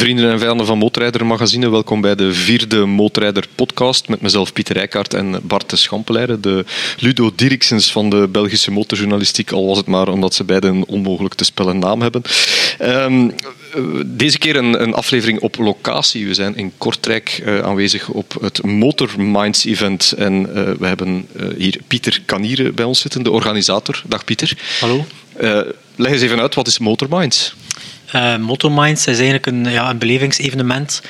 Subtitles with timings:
[0.00, 4.76] Vrienden en vijanden van Motorrijder Magazine, welkom bij de vierde Motorrijder podcast met mezelf Pieter
[4.76, 6.64] Rijkaard en Bart de Schampeleire, de
[6.98, 11.34] Ludo Dirksens van de Belgische motorjournalistiek, al was het maar omdat ze beiden een onmogelijk
[11.34, 12.22] te spellen naam hebben.
[12.82, 13.34] Um,
[14.06, 16.26] deze keer een, een, aflevering op locatie.
[16.26, 21.28] We zijn in Kortrijk uh, aanwezig op het Motor Minds event en uh, we hebben
[21.36, 24.02] uh, hier Pieter Kanieren bij ons zitten, de organisator.
[24.06, 24.52] Dag Pieter.
[24.80, 25.04] Hallo.
[25.96, 27.54] leg eens even uit, wat is Motor Minds?
[28.14, 31.02] Uh, Motominds is eigenlijk een, ja, een belevingsevenement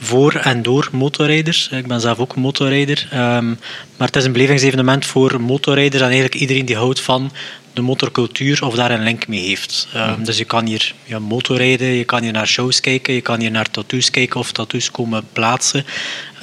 [0.00, 1.68] voor en door motorrijders.
[1.68, 3.08] Ik ben zelf ook motorrijder.
[3.14, 3.58] Um,
[3.96, 7.32] maar het is een belevingsevenement voor motorrijders en eigenlijk iedereen die houdt van
[7.72, 9.88] de motorcultuur of daar een link mee heeft.
[9.96, 13.40] Um, dus je kan hier ja, motorrijden, je kan hier naar shows kijken, je kan
[13.40, 15.84] hier naar tattoos kijken of tattoos komen plaatsen.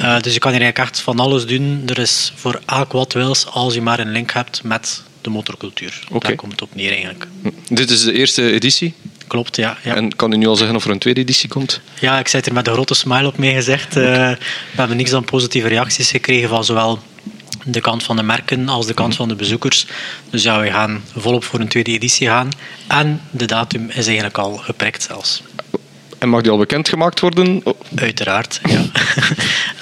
[0.02, 1.84] Uh, dus je kan hier eigenlijk echt van alles doen.
[1.86, 6.00] Er is voor elk wat wils als je maar een link hebt met de motorcultuur.
[6.08, 6.20] Okay.
[6.20, 7.28] Daar komt het op neer eigenlijk.
[7.70, 8.94] Dit is de eerste editie?
[9.28, 9.96] Klopt, ja, ja.
[9.96, 11.82] En kan u nu al zeggen of er een tweede editie komt?
[12.00, 13.98] Ja, ik zit er met een grote smile op mee gezegd.
[13.98, 14.38] Uh, we
[14.76, 17.00] hebben niks dan positieve reacties gekregen van zowel
[17.64, 19.86] de kant van de merken als de kant van de bezoekers.
[20.30, 22.50] Dus ja, we gaan volop voor een tweede editie gaan.
[22.88, 25.44] En de datum is eigenlijk al geprikt zelfs.
[26.18, 27.62] En mag die al bekendgemaakt worden?
[27.64, 27.80] Oh.
[27.96, 28.82] Uiteraard, ja.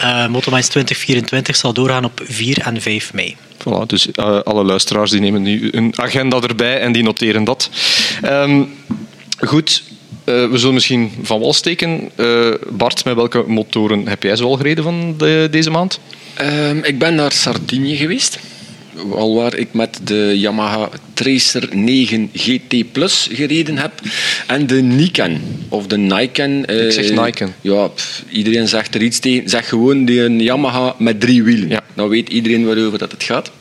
[0.01, 3.35] uh, Motorminds 2024 zal doorgaan op 4 en 5 mei.
[3.57, 7.69] Voilà, dus uh, alle luisteraars die nemen nu een agenda erbij en die noteren dat.
[8.23, 8.75] Um,
[9.38, 9.83] Goed,
[10.25, 12.09] uh, we zullen misschien van wal steken.
[12.17, 16.00] Uh, Bart, met welke motoren heb jij zoal gereden van de, deze maand?
[16.41, 18.39] Um, ik ben naar Sardinië geweest.
[19.11, 23.91] Alwaar ik met de Yamaha Tracer 9 GT Plus gereden heb.
[24.47, 26.66] En de Niken, of de Niken.
[26.86, 27.56] Ik zeg Niken.
[27.61, 29.50] Ja, pff, iedereen zegt er iets tegen.
[29.50, 31.69] Zeg gewoon de Yamaha met drie wielen.
[31.69, 31.83] Ja.
[31.94, 33.52] Dan weet iedereen waarover dat het gaat.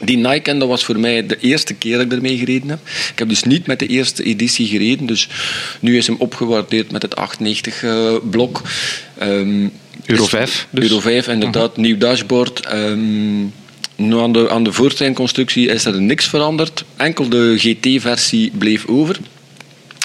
[0.00, 2.78] Die Nike, dat was voor mij de eerste keer dat ik ermee gereden heb.
[3.12, 5.06] Ik heb dus niet met de eerste editie gereden.
[5.06, 5.28] Dus
[5.80, 8.62] nu is hem opgewaardeerd met het 890 uh, blok.
[9.22, 9.72] Um,
[10.04, 10.66] Euro 5.
[10.70, 10.82] Dus.
[10.82, 11.74] Euro 5, inderdaad.
[11.74, 11.84] -huh.
[11.84, 12.72] Nieuw dashboard.
[12.72, 13.52] Um,
[13.96, 14.72] nu aan de, aan de
[15.54, 16.84] is er niks veranderd.
[16.96, 19.18] Enkel de GT-versie bleef over.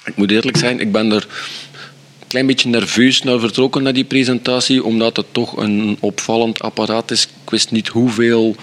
[0.06, 1.28] Ik moet eerlijk zijn, ik ben er
[2.20, 7.12] een klein beetje nerveus naar vertrokken naar die presentatie, omdat het toch een opvallend apparaat
[7.12, 7.24] is.
[7.24, 8.56] Ik wist niet hoeveel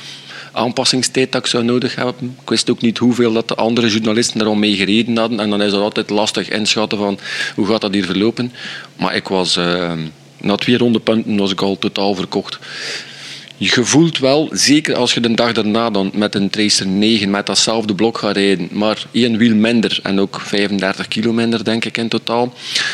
[0.58, 2.36] aanpassingstijd dat ik zou nodig hebben.
[2.42, 5.40] Ik wist ook niet hoeveel dat de andere journalisten al mee gereden hadden.
[5.40, 7.18] En dan is het altijd lastig inschatten van
[7.54, 8.52] hoe gaat dat hier verlopen.
[8.96, 9.92] Maar ik was, uh,
[10.40, 12.58] na twee ronde punten was ik al totaal verkocht.
[13.60, 17.46] Je voelt wel, zeker als je de dag daarna dan met een Tracer 9 met
[17.46, 21.96] datzelfde blok gaat rijden, maar één wiel minder en ook 35 kilo minder denk ik
[21.96, 22.52] in totaal,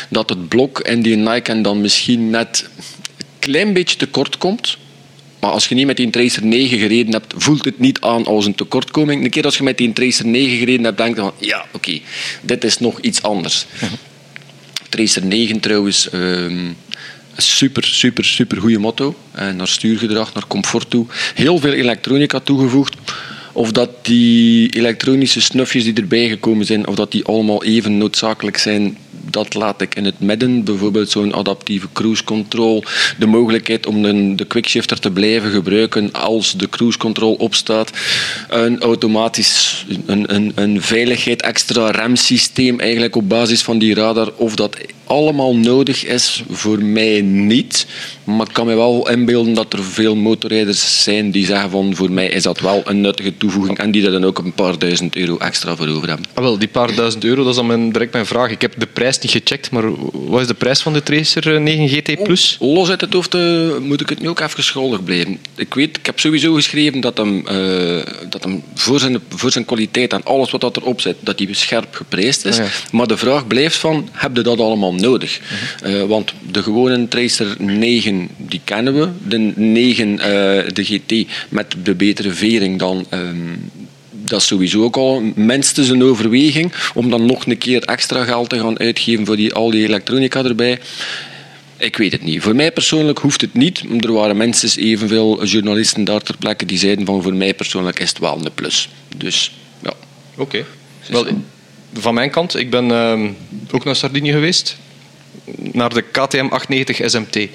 [0.09, 2.69] dat het blok en die Nike dan misschien net
[3.17, 4.77] een klein beetje tekort komt.
[5.45, 8.45] Maar als je niet met die Tracer 9 gereden hebt, voelt het niet aan als
[8.45, 9.23] een tekortkoming.
[9.23, 11.75] Een keer als je met die Tracer 9 gereden hebt, denk je van ja, oké,
[11.75, 12.01] okay,
[12.41, 13.65] dit is nog iets anders.
[13.75, 13.89] Uh -huh.
[14.89, 16.75] Tracer 9 trouwens, um,
[17.37, 19.15] super, super, super goede motto.
[19.31, 21.05] En naar stuurgedrag, naar comfort toe.
[21.35, 22.95] Heel veel elektronica toegevoegd.
[23.55, 28.57] Of dat die elektronische snufjes die erbij gekomen zijn, of dat die allemaal even noodzakelijk
[28.57, 28.97] zijn,
[29.29, 30.63] dat laat ik in het midden.
[30.63, 32.83] Bijvoorbeeld zo'n adaptieve cruise control.
[33.19, 37.91] De mogelijkheid om de, de quickshifter te blijven gebruiken als de cruise control opstaat.
[38.49, 44.31] Een automatisch, een, een, een veiligheid extra remsysteem eigenlijk op basis van die radar.
[44.35, 47.85] Of dat allemaal nodig is, voor mij niet.
[48.23, 52.11] Maar ik kan me wel inbeelden dat er veel motorrijders zijn die zeggen van voor
[52.11, 55.15] mij is dat wel een nuttige toevoeging en die daar dan ook een paar duizend
[55.15, 56.25] euro extra voor over hebben.
[56.33, 58.49] Ah, wel, die paar duizend euro, dat is dan mijn, direct mijn vraag.
[58.51, 61.89] Ik heb de prijs niet gecheckt, maar wat is de prijs van de Tracer 9
[61.89, 62.57] GT Plus?
[62.59, 65.39] Oh, los uit het hoofd uh, moet ik het nu ook even schuldig blijven.
[65.55, 69.65] Ik weet, ik heb sowieso geschreven dat hem, uh, dat hem voor, zijn, voor zijn
[69.65, 72.59] kwaliteit en alles wat dat erop zit, dat hij scherp geprijsd is.
[72.59, 72.71] Ah, ja.
[72.91, 75.39] Maar de vraag blijft van, heb je dat allemaal nodig?
[75.83, 79.09] Uh uh, want de gewone Tracer 9, die kennen we.
[79.27, 80.19] De 9, uh,
[80.73, 83.05] de GT, met de betere vering dan...
[83.13, 83.71] Um,
[84.11, 88.49] dat is sowieso ook al minstens een overweging om dan nog een keer extra geld
[88.49, 90.79] te gaan uitgeven voor die, al die elektronica erbij.
[91.77, 92.41] Ik weet het niet.
[92.41, 93.83] Voor mij persoonlijk hoeft het niet.
[93.99, 98.09] Er waren minstens evenveel journalisten daar ter plekke die zeiden van voor mij persoonlijk is
[98.09, 98.89] het wel een plus.
[99.17, 99.51] Dus
[99.83, 99.93] ja.
[100.37, 100.65] Oké.
[101.09, 101.35] Okay.
[101.93, 103.19] Van mijn kant, ik ben uh,
[103.71, 104.77] ook naar Sardinië geweest
[105.55, 107.49] naar de KTM 890 SMT.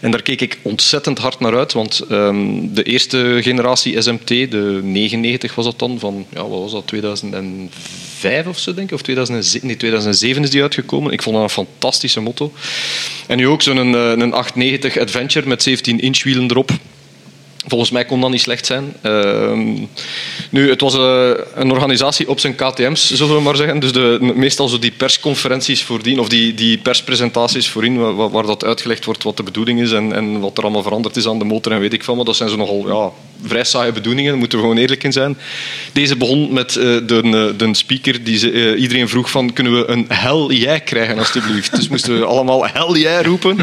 [0.00, 4.80] En daar keek ik ontzettend hard naar uit, want um, de eerste generatie SMT, de
[4.82, 9.02] 99 was dat dan, van, ja, wat was dat, 2005 of zo denk ik, of
[9.02, 11.12] 2007, nee, 2007 is die uitgekomen.
[11.12, 12.52] Ik vond dat een fantastische motto.
[13.26, 16.70] En nu ook zo'n een, een 890 Adventure met 17 inch wielen erop.
[17.66, 18.92] Volgens mij kon dat niet slecht zijn.
[19.00, 19.86] Ehm,
[20.50, 23.78] nu, het was eh, een organisatie op zijn KTM's, zullen we maar zeggen.
[23.78, 29.04] Dus de, meestal zo die persconferenties voordien, of die, die perspresentaties voorin, waar, dat uitgelegd
[29.04, 31.72] wordt wat de bedoeling is en, en, wat er allemaal veranderd is aan de motor
[31.72, 32.16] en weet ik veel.
[32.16, 33.10] Maar dat zijn zo nogal ja,
[33.44, 35.38] vrij saaie bedoelingen, daar moeten we gewoon eerlijk in zijn.
[35.92, 39.90] Deze begon met uh, de, de speaker die ze, uh, iedereen vroeg van, kunnen we
[39.90, 41.76] een hell jij krijgen alstublieft?
[41.76, 43.58] Dus moesten we allemaal hell jij roepen.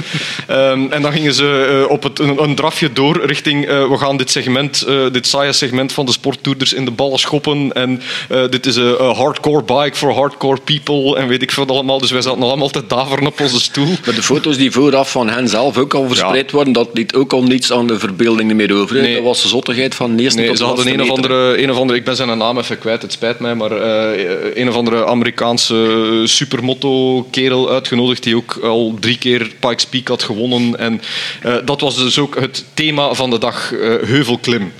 [0.49, 4.31] Um, en dan gingen ze op het, een, een drafje door richting we gaan dit
[4.31, 7.73] segment, dit saaie segment van de sporttoerders in de ballen schoppen.
[7.73, 8.01] En
[8.49, 11.17] dit is een hardcore bike for hardcore people.
[11.17, 11.99] En weet ik veel allemaal.
[11.99, 13.95] Dus wij zaten nog allemaal te daveren op onze stoel.
[14.05, 16.55] Maar de foto's die vooraf van hen zelf ook al verspreid ja.
[16.55, 19.01] worden, dat liet ook al niets aan de verbeelding meer over.
[19.01, 19.13] Nee.
[19.13, 19.47] Dat was de
[19.95, 22.37] van de eerste nee, ze hadden een of, andere, een of andere, ik ben zijn
[22.37, 28.35] naam even kwijt, het spijt mij, maar uh, een of andere Amerikaanse supermotto-kerel uitgenodigd die
[28.35, 30.77] ook al drie keer Pikes Peak had gewonnen.
[30.77, 31.01] En
[31.45, 33.69] uh, dat was dus ook het thema van de dag.
[34.05, 34.71] Heuvelklim.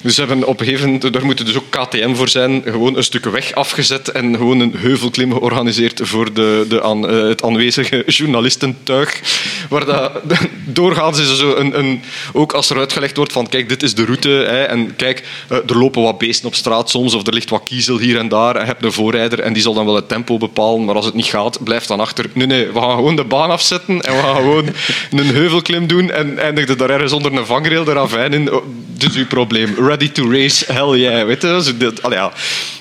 [0.00, 2.96] Dus ze hebben op een gegeven moment, daar moeten dus ook KTM voor zijn, gewoon
[2.96, 7.42] een stuk weg afgezet en gewoon een heuvelklim georganiseerd voor de, de aan, uh, het
[7.42, 9.20] aanwezige journalistentuig.
[9.68, 10.12] Waar dat,
[10.64, 12.02] doorgaans is er zo een, een,
[12.32, 15.58] ook als er uitgelegd wordt van kijk, dit is de route hè, en kijk, uh,
[15.66, 18.54] er lopen wat beesten op straat soms of er ligt wat kiezel hier en daar
[18.54, 21.04] en je hebt een voorrijder en die zal dan wel het tempo bepalen, maar als
[21.04, 22.26] het niet gaat, blijf dan achter.
[22.32, 24.66] Nee, nee, we gaan gewoon de baan afzetten en we gaan gewoon
[25.10, 28.50] een heuvelklim doen en eindigde daar ergens onder een vangrail de ravijn in.
[28.98, 31.26] Is uw probleem ready to race, hell yeah.
[31.26, 31.74] Weet je?
[31.78, 32.32] dat, allee, ja.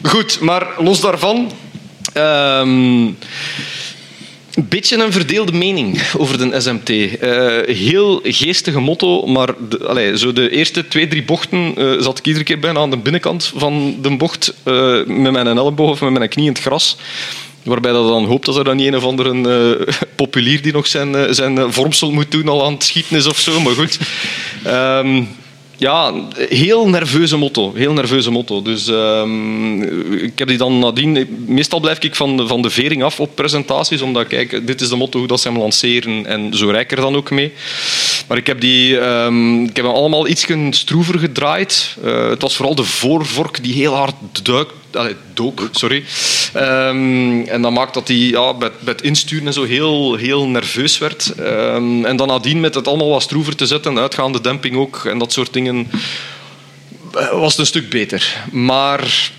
[0.04, 1.52] Goed, maar los daarvan...
[4.58, 6.90] Een beetje een verdeelde mening over de SMT.
[6.90, 7.08] Uh,
[7.76, 12.26] heel geestige motto, maar de, allee, zo de eerste twee, drie bochten uh, zat ik
[12.26, 16.12] iedere keer bijna aan de binnenkant van de bocht uh, met mijn elleboog of met
[16.12, 16.98] mijn knie in het gras.
[17.64, 21.36] Waarbij dat dan hoopt dat er dan niet een of andere populier die nog zijn,
[21.36, 23.60] zijn vormsel moet doen al aan het schieten is of zo.
[23.60, 24.00] Maar goed.
[24.68, 25.28] Um,
[25.78, 27.74] ja, heel nerveuze motto.
[27.76, 28.62] Heel nerveuze motto.
[28.62, 29.84] Dus um,
[30.14, 31.46] ik heb die dan nadien...
[31.48, 34.90] Meestal blijf ik van de, van de vering af op presentaties, omdat kijk, dit is
[34.90, 37.52] de motto hoe dat ze hem lanceren en zo rijk er dan ook mee.
[38.28, 41.96] Maar ik heb, die, um, ik heb hem allemaal iets stroever gedraaid.
[42.06, 46.04] Uh, het was vooral de voorvork die heel hard duikt allee, dook, sorry.
[46.56, 50.98] Um, en dat maakt dat hij ja, bij, het insturen en zo heel, heel nerveus
[50.98, 51.34] werd.
[51.40, 55.18] Um, en dan nadien met het allemaal wat stroever te zetten, uitgaande demping ook en
[55.18, 55.92] dat soort dingen,
[57.14, 58.44] eh, was het een stuk beter.
[58.52, 59.32] Maar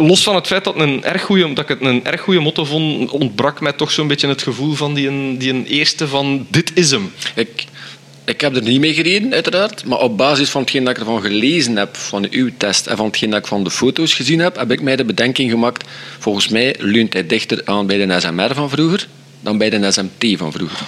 [0.00, 2.64] los van het feit dat, een erg goeie, dat ik het een erg goede motto
[2.64, 6.70] vond, ontbrak mij toch zo'n beetje het gevoel van die, die een eerste van dit
[6.74, 7.12] is hem.
[7.34, 7.64] Ik,
[8.26, 9.84] ik heb er niet mee gereden, uiteraard.
[9.84, 13.06] Maar op basis van hetgeen dat ik ervan gelezen heb, van uw test en van
[13.06, 15.84] hetgeen dat ik van de foto's gezien heb, heb ik mij de bedenking gemaakt,
[16.18, 19.08] volgens mij leunt hij dichter aan bij de SMR van vroeger
[19.40, 20.78] dan bij de SMT van vroeger.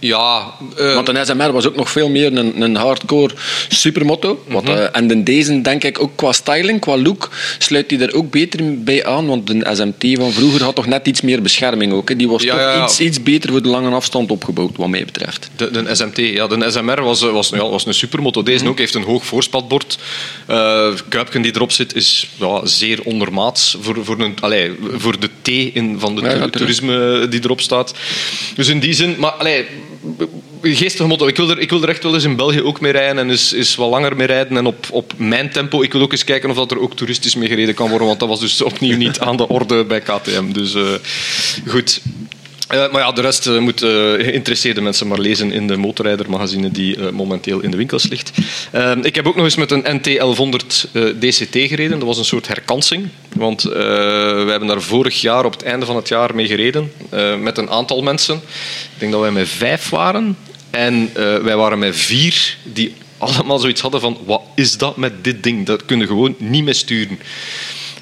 [0.00, 3.34] Ja, uh, Want een SMR was ook nog veel meer een, een hardcore
[3.68, 4.44] supermotto.
[4.46, 8.14] Wat, uh, en de deze, denk ik, ook qua styling, qua look, sluit hij er
[8.14, 9.26] ook beter bij aan.
[9.26, 12.08] Want de SMT van vroeger had toch net iets meer bescherming ook.
[12.08, 12.16] Hè.
[12.16, 15.04] Die was ja, toch ja, Iets, iets beter voor de lange afstand opgebouwd, wat mij
[15.04, 15.50] betreft.
[15.56, 18.42] De, de SMT, ja, de SMR was, was, ja, was een supermotto.
[18.42, 19.98] Deze mm ook heeft een hoog voorspatbord.
[21.08, 25.48] Kuipken die erop zit is ja, zeer ondermaats voor, voor, een, allez, voor de T
[25.48, 27.94] in, van de toerisme die erop staat.
[28.54, 29.64] Dus in die zin, maar allez,
[30.62, 31.26] geestige motto.
[31.26, 33.30] Ik wil, er, ik wil er echt wel eens in België ook mee rijden en
[33.30, 35.82] eens, eens wat langer mee rijden en op, op mijn tempo.
[35.82, 38.20] Ik wil ook eens kijken of dat er ook toeristisch mee gereden kan worden, want
[38.20, 40.52] dat was dus opnieuw niet aan de orde bij KTM.
[40.52, 40.94] Dus uh,
[41.66, 42.00] goed.
[42.72, 46.70] Uh, maar ja, de rest uh, moet uh, geïnteresseerde mensen maar lezen in de motorrijdermagazine
[46.70, 48.30] die momenteel in de winkels ligt.
[49.02, 51.98] ik heb ook nog eens met een NT 1100 DCT gereden.
[51.98, 53.08] Dat was een soort herkansing.
[53.36, 56.92] Want we hebben daar vorig jaar op het einde van het jaar mee gereden.
[57.40, 58.34] met een aantal mensen.
[58.34, 60.36] Ik denk dat wij met vijf waren.
[60.70, 61.10] En
[61.42, 65.66] wij waren met vier die allemaal zoiets hadden van wat is dat met dit ding?
[65.66, 67.18] Dat kunnen gewoon niet meer sturen.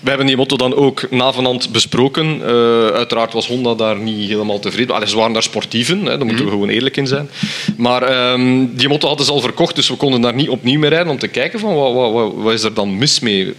[0.01, 2.41] We hebben die motto dan ook navenant besproken.
[2.41, 2.47] Uh,
[2.87, 4.95] uiteraard was Honda daar niet helemaal tevreden.
[4.95, 6.51] Allee, ze waren daar sportieven, hè, daar moeten we mhm.
[6.51, 7.31] gewoon eerlijk in zijn.
[7.77, 10.91] Maar um, die motto hadden ze al verkocht, dus we konden daar niet opnieuw mee
[10.91, 13.45] rijden om te kijken van wat, wat, wat, wat is er dan mis mee.
[13.47, 13.53] Uh,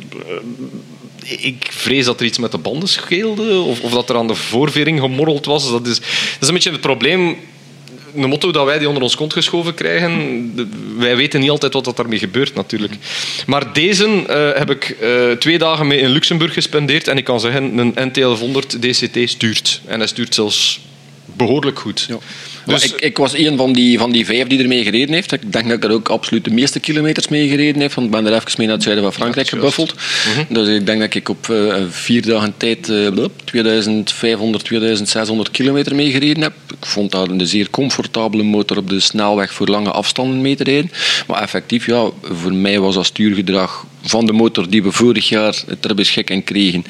[1.38, 4.36] ik vrees dat er iets met de banden scheelde of, of dat er aan de
[4.36, 5.72] voorvering gemorreld was.
[5.72, 7.38] Dat is, dat is een beetje het probleem
[8.16, 11.86] een motto dat wij die onder ons kont geschoven krijgen, wij weten niet altijd wat
[11.86, 12.94] dat daarmee gebeurt natuurlijk.
[13.46, 17.40] Maar deze uh, heb ik uh, twee dagen mee in Luxemburg gespendeerd en ik kan
[17.40, 19.82] zeggen, een NT1100 DCT stuurt.
[19.86, 20.80] En hij stuurt zelfs
[21.26, 22.06] behoorlijk goed.
[22.10, 22.18] Ja.
[22.70, 25.32] Dus ik, ik, was een van die, van die vijf die ermee gereden heeft.
[25.32, 27.94] Ik denk dat ik er ook absoluut de meeste kilometers mee gereden heb.
[27.94, 29.94] Want ik ben er even mee naar het zuiden van Frankrijk gebuffeld.
[29.94, 30.54] Mhm.
[30.54, 36.12] Dus ik denk dat ik op uh, vier dagen tijd uh, 2500, 2600 kilometer mee
[36.12, 36.54] gereden heb.
[36.68, 40.64] Ik vond dat een zeer comfortabele motor op de snelweg voor lange afstanden mee te
[40.64, 40.92] rijden.
[41.28, 45.64] Maar effectief, ja, voor mij was dat stuurgedrag van de motor die we vorig jaar
[45.80, 46.86] ter beschikking kregen,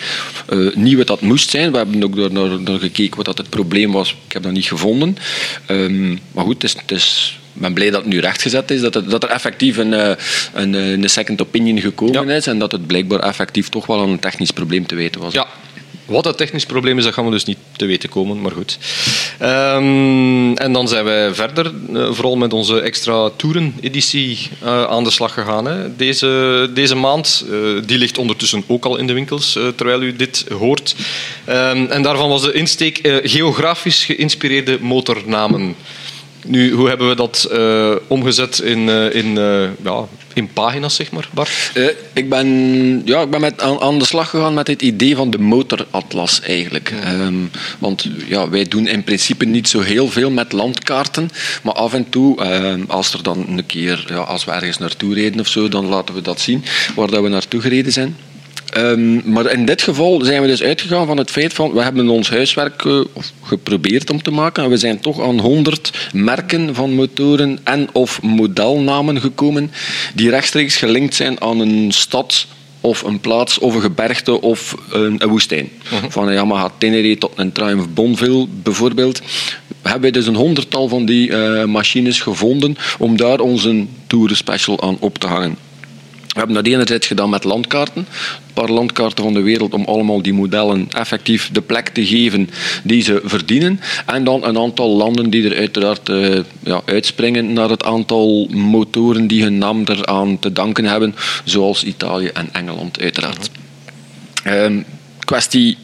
[0.53, 1.71] uh, niet wat dat moest zijn.
[1.71, 4.15] We hebben ook naar, naar, naar, gekeken wat dat het probleem was.
[4.25, 5.17] Ik heb dat niet gevonden.
[5.67, 8.81] Um, maar goed, het is, het is ik ben blij dat het nu rechtgezet is,
[8.81, 10.11] dat, het, dat er effectief een, eh,
[10.53, 14.51] een, een second opinion gekomen is en dat het blijkbaar effectief toch wel een technisch
[14.51, 15.33] probleem te weten was.
[15.33, 15.47] Ja,
[16.09, 18.77] wat dat technisch probleem is, dat gaan we dus niet te weten komen, maar goed.
[19.41, 25.09] Um, en dan zijn wij verder, uh, vooral met onze extra toeren-editie uh, aan de
[25.09, 25.65] slag gegaan.
[25.65, 25.95] Hè.
[25.95, 30.45] Deze, deze maand, uh, die ligt ondertussen ook al in de winkels, terwijl u dit
[30.57, 30.95] hoort.
[31.49, 35.75] Um, en daarvan was de insteek geografisch geïnspireerde motornamen.
[36.45, 41.11] Nu, hoe hebben we dat uh, omgezet in, uh, in, uh, ja, in pagina's, zeg
[41.11, 41.71] maar, Bart?
[42.13, 42.47] ik ben,
[43.05, 46.41] ja, ik ben met, aan, aan, de slag gegaan met het idee van de motoratlas
[46.41, 46.93] eigenlijk.
[47.03, 47.25] Ja.
[47.25, 51.29] Um, want ja, wij doen in principe niet zo heel veel met landkaarten,
[51.63, 55.13] maar af en toe, ehm, als er dan een keer, ja, als we ergens naartoe
[55.13, 56.63] reden of zo, dan laten we dat zien,
[56.95, 58.15] waar dat we naartoe gereden zijn.
[58.77, 62.09] Um, maar in dit geval zijn we dus uitgegaan van het feit van we hebben
[62.09, 63.01] ons huiswerk uh,
[63.43, 68.21] geprobeerd om te maken en we zijn toch aan 100 merken van motoren en of
[68.21, 69.71] modelnamen gekomen
[70.13, 72.47] die rechtstreeks gelinkt zijn aan een stad
[72.81, 75.69] of een plaats of een gebergte of een, een woestijn.
[75.83, 76.09] Uh -huh.
[76.09, 79.21] Van een Yamaha Tenere tot een Triumph Bonneville bijvoorbeeld
[79.81, 84.81] hebben wij dus een honderdtal van die uh, machines gevonden om daar onze Tour Special
[84.81, 85.57] aan op te hangen.
[86.39, 88.07] We hebben dat enerzijds gedaan met landkaarten.
[88.47, 92.49] Een paar landkaarten van de wereld om allemaal die modellen effectief de plek te geven
[92.83, 93.79] die ze verdienen.
[94.05, 99.27] En dan een aantal landen die er uiteraard uh, ja, uitspringen naar het aantal motoren
[99.27, 101.15] die hun naam eraan te danken hebben.
[101.43, 103.49] Zoals Italië en Engeland uiteraard.
[104.47, 104.85] Um,
[105.19, 105.77] kwestie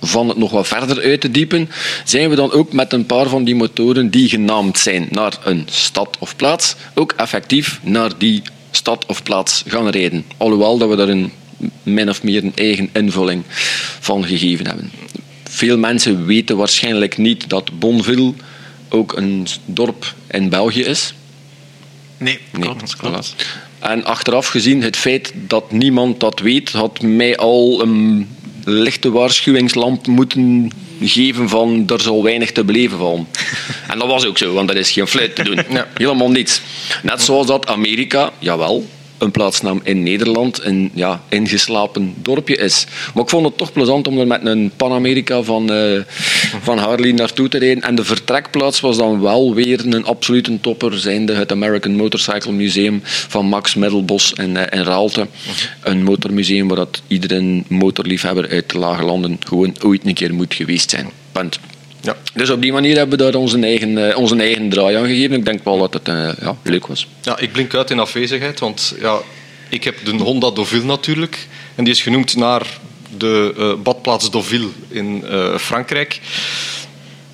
[0.00, 1.70] van het nog wat verder uit te diepen,
[2.04, 5.66] zijn we dan ook met een paar van die motoren die genaamd zijn naar een
[5.70, 8.42] stad of plaats, ook effectief naar die
[8.76, 10.24] stad of plaats gaan rijden.
[10.36, 11.32] Alhoewel dat we daar een
[11.82, 13.42] min of meer een eigen invulling
[14.00, 14.90] van gegeven hebben.
[15.44, 18.32] Veel mensen weten waarschijnlijk niet dat Bonneville
[18.88, 21.14] ook een dorp in België is.
[22.18, 22.96] Nee, nee klopt.
[22.96, 23.34] klopt.
[23.78, 28.28] En achteraf gezien, het feit dat niemand dat weet, had mij al een
[28.64, 30.70] lichte waarschuwingslamp moeten
[31.08, 33.28] geven van er zal weinig te beleven vallen.
[33.90, 35.60] en dat was ook zo, want er is geen fluit te doen.
[35.68, 35.88] Ja.
[35.94, 36.60] Helemaal niets.
[37.02, 38.86] Net zoals dat Amerika, jawel,
[39.22, 42.86] een plaatsnaam in Nederland een ja, ingeslapen dorpje is.
[43.14, 46.00] Maar ik vond het toch plezant om er met een Pan-Amerika van, uh,
[46.62, 47.82] van Harley naartoe te rijden.
[47.82, 53.00] En de vertrekplaats was dan wel weer een absolute topper, zijnde het American Motorcycle Museum
[53.04, 55.26] van Max Middelbos in, uh, in Raalte.
[55.82, 60.54] Een motormuseum waar dat iedere motorliefhebber uit de lage landen gewoon ooit een keer moet
[60.54, 61.06] geweest zijn.
[61.32, 61.58] Punt.
[62.02, 62.16] Ja.
[62.34, 65.36] Dus op die manier hebben we daar onze eigen, uh, onze eigen draai aan gegeven.
[65.36, 67.06] Ik denk wel dat het uh, ja, leuk was.
[67.20, 69.18] Ja, ik blink uit in afwezigheid, want ja,
[69.68, 71.46] ik heb de Honda Deauville natuurlijk.
[71.74, 72.66] En die is genoemd naar
[73.16, 75.24] de uh, badplaats Deauville in
[75.58, 76.20] Frankrijk.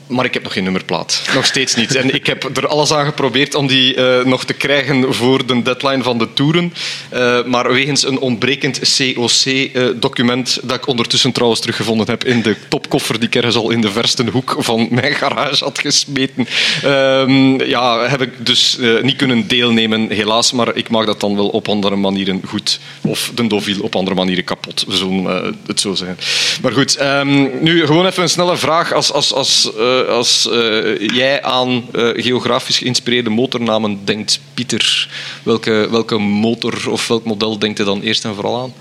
[0.09, 1.23] Maar ik heb nog geen nummerplaat.
[1.35, 1.95] Nog steeds niet.
[1.95, 5.63] En ik heb er alles aan geprobeerd om die uh, nog te krijgen voor de
[5.63, 6.73] deadline van de toeren.
[7.15, 12.57] Uh, maar wegens een ontbrekend COC-document, uh, dat ik ondertussen trouwens teruggevonden heb in de
[12.69, 16.49] topkoffer die ik ergens al in de verste hoek van mijn garage had gesmeten,
[16.83, 20.53] ehm, ja, heb ik dus niet kunnen deelnemen, helaas.
[20.53, 22.81] Maar ik maak dat dan wel op andere manieren goed.
[23.03, 24.85] Of de Deauville op andere manieren kapot.
[24.89, 26.19] We zullen het zo zeggen.
[26.63, 29.13] Maar goed, um, nu gewoon even een snelle vraag als...
[29.13, 29.71] als, als
[30.07, 35.09] als uh, jij aan uh, geografisch geïnspireerde motornamen denkt, Pieter,
[35.43, 38.73] welke, welke motor of welk model denkt je dan eerst en vooral aan?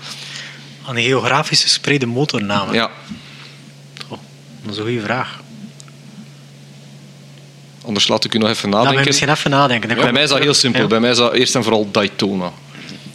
[0.84, 2.74] Aan de geografisch gespreide motornamen?
[2.74, 2.90] Ja.
[4.08, 4.18] Oh,
[4.62, 5.40] dat is een goede vraag.
[7.84, 8.98] Anders laat ik u nog even nadenken.
[8.98, 9.96] Ja, misschien even nadenken.
[9.96, 10.80] Bij mij is dat heel simpel.
[10.80, 10.86] Ja.
[10.86, 12.52] Bij mij is dat eerst en vooral Daytona.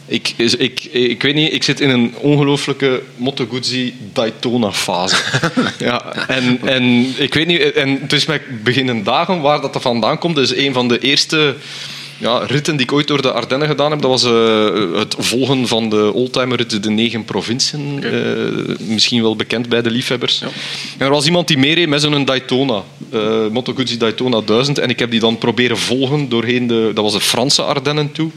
[0.06, 5.16] Ik, ik, ik weet niet, ik zit in een ongelooflijke Moto Guzzi Daytona fase.
[5.78, 9.80] ja, en, en ik weet niet, en het is met beginnen dagen waar dat er
[9.80, 10.34] vandaan komt.
[10.34, 11.56] Dat is een van de eerste
[12.24, 15.68] ja, ritten die ik ooit door de Ardennen gedaan heb, dat was uh, het volgen
[15.68, 17.94] van de oldtimer de negen provinciën.
[17.96, 18.12] Okay.
[18.12, 20.38] Uh, misschien wel bekend bij de liefhebbers.
[20.38, 20.46] Ja.
[20.98, 24.78] En er was iemand die meereed met zo'n Daytona, uh, Moto Guzzi Daytona 1000.
[24.78, 26.90] En ik heb die dan proberen volgen doorheen de...
[26.94, 28.30] Dat was de Franse Ardennen toe.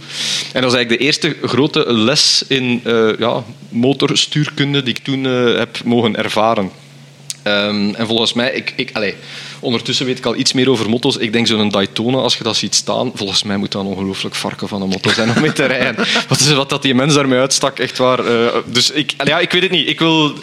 [0.54, 2.82] En dat was eigenlijk de eerste grote les in
[3.20, 6.72] ja, motorstuurkunde die ik toen heb mogen ervaren.
[7.44, 9.14] Um, en volgens mij, ik, ik, allez,
[9.60, 11.18] ondertussen weet ik al iets meer over motto's.
[11.18, 14.36] Ik denk zo'n Daytona, als je dat ziet staan, volgens mij moet dat een ongelooflijk
[14.36, 16.06] varken van een motto zijn om mee te rijden.
[16.30, 18.26] Wat, is, wat dat die mens daarmee uitstak, echt waar.
[18.26, 19.88] Uh, dus ik, ja, ik weet het niet.
[19.88, 20.34] Ik wil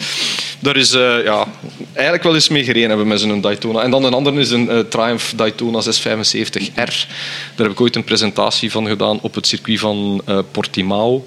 [0.59, 1.47] daar is uh, ja,
[1.93, 3.81] eigenlijk wel eens mee gereden hebben met zo'n Daytona.
[3.81, 7.07] En dan een andere is een uh, Triumph Daytona 675R.
[7.55, 11.25] Daar heb ik ooit een presentatie van gedaan op het circuit van uh, Portimao.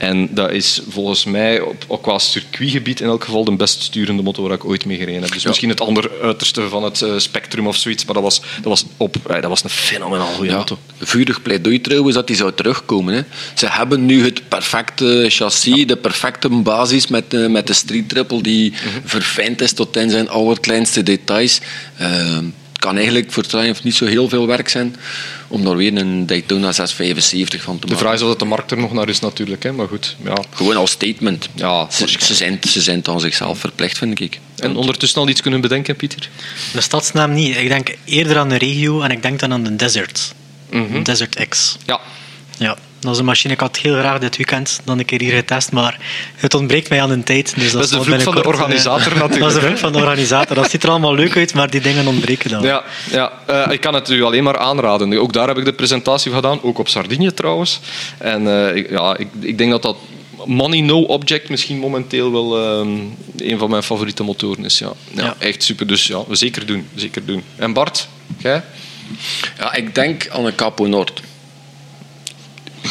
[0.00, 4.48] En dat is volgens mij, ook qua circuitgebied in elk geval, de best sturende motor
[4.48, 5.32] waar ik ooit mee gereden heb.
[5.32, 5.48] Dus ja.
[5.48, 8.84] misschien het andere uiterste van het uh, spectrum of zoiets, maar dat was, dat was,
[8.96, 10.56] op, dat was een fenomenaal goede ja.
[10.56, 10.78] auto.
[10.98, 13.14] Vurig pleidooi trouwens dat die zou terugkomen.
[13.14, 13.22] Hè.
[13.54, 15.84] Ze hebben nu het perfecte chassis, ja.
[15.86, 19.02] de perfecte basis met, uh, met de Street Triple die -hmm.
[19.04, 21.60] verfijnd is tot in zijn allerkleinste details.
[22.80, 24.96] Kan eigenlijk voor Triumph niet zo heel veel werk zijn
[25.48, 27.96] om daar weer een Daytona 675 van te maken.
[27.96, 29.72] De vraag is of dat de markt er nog naar is natuurlijk, hè?
[29.72, 30.16] maar goed.
[30.24, 30.44] Ja.
[30.50, 31.48] Gewoon als statement.
[31.54, 34.40] Ja, ze, ze, zijn, ze zijn aan zichzelf verplicht, vind ik.
[34.56, 36.28] En ondertussen al iets kunnen bedenken, Pieter?
[36.72, 37.56] De stadsnaam niet.
[37.56, 40.34] Ik denk eerder aan de regio en ik denk dan aan de Desert.
[40.70, 41.02] Mm -hmm.
[41.02, 41.76] Desert X.
[41.86, 42.00] Ja.
[42.58, 42.76] Ja.
[43.00, 45.72] Dat is een machine, ik had heel graag dit weekend dan een keer hier getest,
[45.72, 45.98] maar
[46.36, 47.54] het ontbreekt mij aan een tijd.
[47.54, 49.38] Dus dat, dat is de vloek van de organisator natuurlijk.
[49.40, 50.56] Dat is de vloek van de organisator.
[50.56, 52.62] Dat ziet er allemaal leuk uit, maar die dingen ontbreken dan.
[52.62, 55.18] Ja, ja uh, ik kan het u alleen maar aanraden.
[55.18, 57.80] Ook daar heb ik de presentatie gedaan, ook op Sardinië trouwens.
[58.18, 59.96] En uh, ik, ja, ik, ik denk dat dat
[60.44, 62.92] Money No Object misschien momenteel wel uh,
[63.36, 64.78] een van mijn favoriete motoren is.
[64.78, 64.92] Ja.
[65.12, 65.34] Ja, ja.
[65.38, 66.88] Echt super, dus ja, zeker doen.
[66.94, 67.42] Zeker doen.
[67.56, 68.62] En Bart, jij?
[69.58, 70.86] Ja, ik denk aan een Capo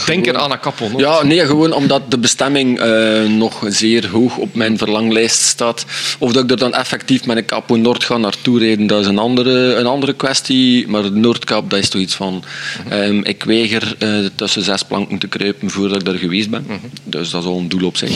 [0.07, 0.23] Noord.
[0.23, 0.59] Denken aan een
[0.91, 0.99] Noord?
[0.99, 5.85] Ja, nee, gewoon omdat de bestemming uh, nog zeer hoog op mijn verlanglijst staat.
[6.19, 9.07] Of dat ik er dan effectief met een Capo Noord ga naartoe rijden, dat is
[9.07, 10.87] een andere, een andere kwestie.
[10.87, 12.43] Maar de Noordkap, dat is toch iets van...
[12.93, 16.65] Um, ik weiger uh, tussen zes planken te kruipen voordat ik daar geweest ben.
[17.03, 18.11] Dus dat is al een doel op zich.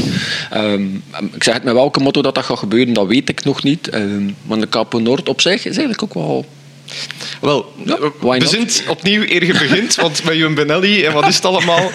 [0.55, 3.63] Um, ik zeg het met welke motto dat, dat gaat gebeuren, dat weet ik nog
[3.63, 3.93] niet.
[3.93, 6.45] Um, maar de Capo Noord op zich is eigenlijk ook wel...
[7.43, 11.35] Wel, ja, we zijn opnieuw eer je begint, want met Jum Benelli en wat is
[11.35, 11.89] het allemaal?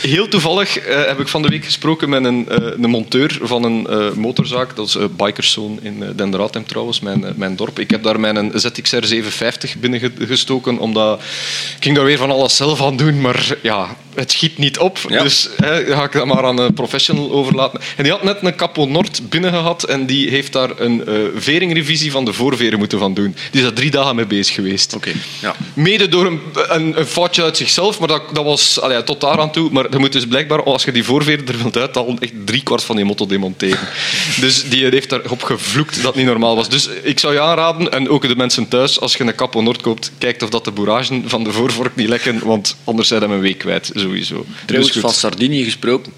[0.00, 3.64] Heel toevallig uh, heb ik van de week gesproken met een, uh, een monteur van
[3.64, 7.78] een uh, motorzaak, dat is Bikerzoon in Denderaatem trouwens, mijn, mijn dorp.
[7.78, 11.20] Ik heb daar mijn ZXR 750 binnengestoken, omdat
[11.76, 14.98] ik ging daar weer van alles zelf aan doen, maar ja, het schiet niet op.
[15.08, 15.22] Ja.
[15.22, 15.48] Dus
[15.88, 17.80] ga ik dat maar aan een professional overlaten.
[17.96, 21.02] En die had net een Capo Nord binnengehad en die heeft daar een
[21.36, 23.34] veringrevisie van de voorveren moeten van doen.
[23.50, 24.94] Die is daar drie dagen mee bezig geweest.
[24.94, 25.54] Okay, ja.
[25.74, 29.38] Mede door een, een, een, foutje uit zichzelf, maar dat, dat was allee, tot daar
[29.38, 29.70] aan toe.
[29.70, 32.84] Maar je moet dus blijkbaar, als je die voorveer er wilt uithalen, echt drie kwart
[32.84, 33.88] van die motto demonteren.
[34.44, 36.68] dus die heeft daarop gevloekt dat het niet normaal was.
[36.68, 39.82] Dus ik zou je aanraden, en ook de mensen thuis, als je een Capo Noord
[39.82, 43.26] koopt, kijk of dat de boeragen van de voorvork niet lekken, want anders zijn we
[43.26, 44.46] een week kwijt, sowieso.
[44.64, 46.12] Trouwens, dus van Sardinië gesproken.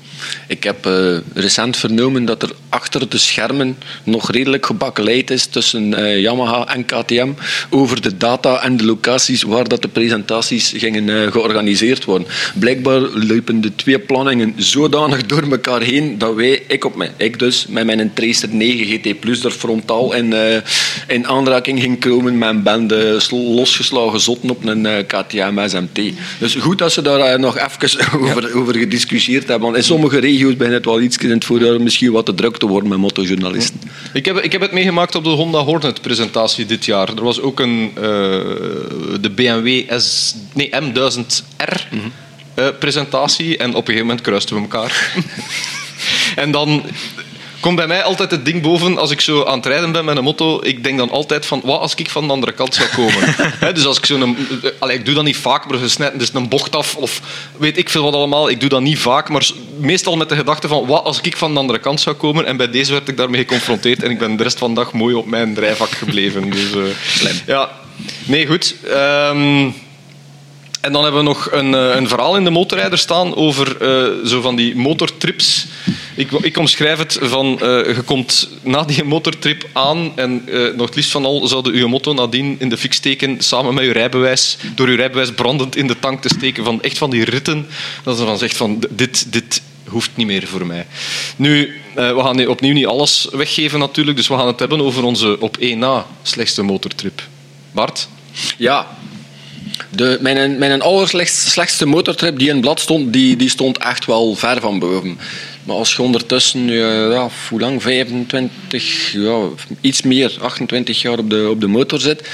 [0.49, 5.93] Ik heb uh, recent vernomen dat er achter de schermen nog redelijk gebakkeleid is tussen
[5.93, 7.33] uh, Yamaha en KTM
[7.71, 12.29] over de data en de locaties waar dat de presentaties gingen uh, georganiseerd worden.
[12.55, 17.39] Blijkbaar lopen de twee planningen zodanig door elkaar heen dat wij, ik, op mijn, ik
[17.39, 20.35] dus, met mijn Tracer 9 GT Plus er frontaal in,
[21.09, 26.13] in aanraking ging komen met een bende losgeslagen zotten op een KTM SMT.
[26.39, 28.55] Dus goed dat ze daar nog even over, ja.
[28.55, 29.65] over gediscussieerd hebben.
[29.65, 32.57] Want in sommige regio's begint het wel iets in het voorjaar misschien wat te druk
[32.57, 33.81] te worden met motojournalisten.
[34.13, 37.09] Ik heb, ik heb het meegemaakt op de Honda Hornet-presentatie dit jaar.
[37.09, 37.92] Er was ook een,
[39.21, 42.13] de BMW S, nee, M1000R mm -hmm.
[42.55, 45.13] uh, presentatie en op een gegeven moment kruisten we elkaar.
[46.43, 46.85] en dan
[47.63, 50.17] komt bij mij altijd het ding boven als ik zo aan het rijden ben met
[50.17, 50.61] een motto.
[50.63, 53.35] Ik denk dan altijd van, wat als ik van de andere kant zou komen?
[53.65, 54.37] He, dus als ik zo'n...
[54.79, 57.21] Allee, ik doe dat niet vaak, maar snijden dus een bocht af of
[57.57, 58.51] weet ik veel wat allemaal.
[58.51, 61.53] Ik doe dat niet vaak, maar meestal met de gedachte van, wat als ik van
[61.53, 62.47] de andere kant zou komen?
[62.47, 64.93] En bij deze werd ik daarmee geconfronteerd en ik ben de rest van de dag
[64.93, 66.51] mooi op mijn drijvak gebleven.
[66.51, 66.85] Dus, uh,
[67.47, 67.82] ja.
[68.27, 68.75] Nee, goed.
[68.85, 69.75] Um,
[70.83, 74.41] en dan hebben we nog een, een verhaal in de motorrijder staan over uh, zo
[74.41, 75.67] van die motortrips.
[76.15, 77.59] Ik, ik omschrijf het van, uh,
[77.97, 80.45] je komt na die motortrip aan en
[80.77, 83.85] nog het liefst van al zouden je motto nadien in de fik steken samen met
[83.85, 86.65] je rijbewijs, door je rijbewijs brandend in de tank te steken.
[86.65, 87.67] Van echt van die ritten,
[88.05, 90.87] dat ze van zegt van dit, dit hoeft niet meer voor mij.
[91.37, 95.41] Nu, we gaan opnieuw niet alles weggeven natuurlijk, dus we gaan het hebben over onze
[95.41, 97.23] op één na slechtste motortrip.
[97.73, 98.09] Bart?
[98.57, 98.87] Ja,
[99.91, 104.61] de, mijn, mijn allerslechtste motortrip die in blad stond, die, die stond echt wel ver
[104.61, 105.19] van boven.
[105.65, 109.41] Maar als je ondertussen, ja, hoe lang, 25, ja,
[109.81, 112.29] iets meer, 28 jaar op de, op de motor zit,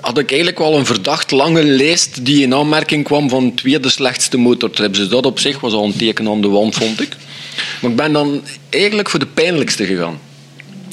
[0.00, 4.36] had ik eigenlijk wel een verdacht lange lijst die in aanmerking kwam van tweede slechtste
[4.36, 4.98] motortrips.
[4.98, 7.16] Dus dat op zich was al een teken aan de wand, vond ik.
[7.80, 10.18] Maar ik ben dan eigenlijk voor de pijnlijkste gegaan.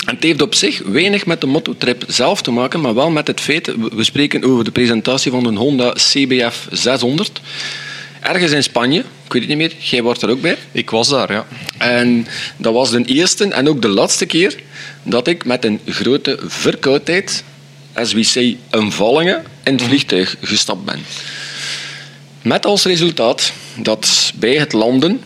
[0.05, 3.27] En het heeft op zich weinig met de mototrip zelf te maken, maar wel met
[3.27, 7.41] het feit, we spreken over de presentatie van een Honda CBF 600.
[8.19, 10.57] Ergens in Spanje, ik weet het niet meer, jij wordt er ook bij.
[10.71, 11.45] Ik was daar, ja.
[11.77, 14.55] En dat was de eerste en ook de laatste keer
[15.03, 17.43] dat ik met een grote verkoudheid,
[17.93, 20.99] as we say, een vallingen, in het vliegtuig gestapt ben.
[22.41, 25.21] Met als resultaat dat bij het landen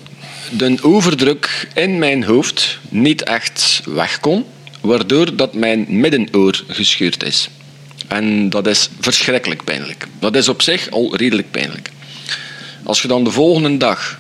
[0.51, 4.45] de overdruk in mijn hoofd niet echt weg kon,
[4.87, 7.49] waardoor dat mijn middenoor gescheurd is.
[8.07, 10.07] En dat is verschrikkelijk pijnlijk.
[10.19, 11.89] Dat is op zich al redelijk pijnlijk.
[12.83, 14.19] Als je dan de volgende dag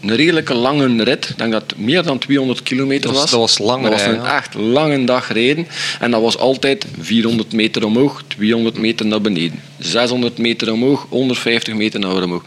[0.00, 3.40] een redelijke lange rit, ik denk dat het meer dan 200 kilometer Dat was- dat
[3.40, 4.36] was lang Dat was een ja.
[4.36, 5.66] echt lange dag rijden.
[6.00, 9.60] En dat was altijd 400 meter omhoog, 200 meter naar beneden.
[9.78, 12.44] 600 meter omhoog, 150 meter naar omhoog.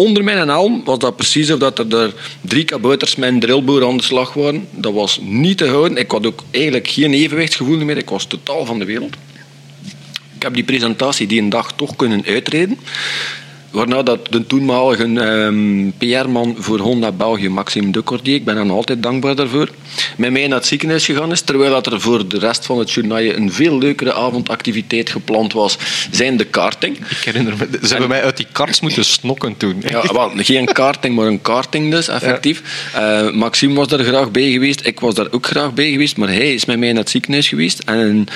[0.00, 3.96] Onder mijn helm was dat precies of dat er drie kabouters met een drillboor aan
[3.96, 4.68] de slag waren.
[4.70, 5.98] Dat was niet te houden.
[5.98, 7.96] Ik had ook eigenlijk geen evenwichtsgevoel meer.
[7.96, 9.14] Ik was totaal van de wereld.
[10.34, 12.78] Ik heb die presentatie die een dag toch kunnen uitreden.
[13.70, 18.70] Waarna dat de toenmalige ehm, PR-man voor Honda België, Maxime de Cordier, ik ben hem
[18.70, 19.68] altijd dankbaar daarvoor,
[20.16, 21.40] met mij naar het ziekenhuis gegaan is.
[21.40, 25.78] Terwijl dat er voor de rest van het journaal een veel leukere avondactiviteit gepland was,
[26.10, 26.96] zijn de karting.
[26.96, 29.82] Ik herinner me, ze hebben mij uit die karts moeten snokken toen.
[29.88, 32.62] Ja, wel, geen karting, maar een karting dus, effectief.
[32.94, 36.28] Eh, Maxime was daar graag bij geweest, ik was daar ook graag bij geweest, maar
[36.28, 37.78] hij is met mij naar het ziekenhuis geweest.
[37.78, 38.26] En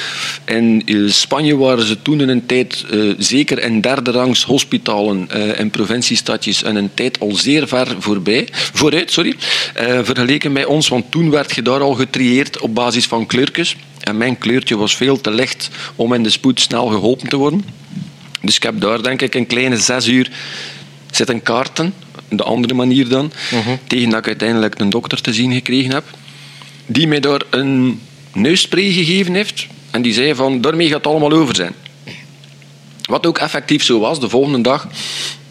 [0.45, 5.24] in, in Spanje waren ze toen in een tijd, eh, zeker in derde rangs hospitalen
[5.31, 9.35] eh, en provinciestadjes, en een tijd al zeer ver voorbij, vooruit, sorry,
[9.75, 13.77] eh, vergeleken met ons, want toen werd je daar al getrieerd op basis van kleurtjes.
[14.01, 17.65] En mijn kleurtje was veel te licht om in de spoed snel geholpen te worden.
[18.41, 20.31] Dus ik heb daar denk ik een kleine zes uur
[21.11, 21.95] zitten kaarten,
[22.29, 23.33] de andere manier dan,
[23.87, 26.05] tegen dat ik uiteindelijk een dokter te zien gekregen heb,
[26.87, 28.01] die mij daar een
[28.33, 31.75] neusspray gegeven heeft en die zei van, daarmee gaat het allemaal over zijn.
[33.05, 34.89] Wat ook effectief zo was, de volgende dag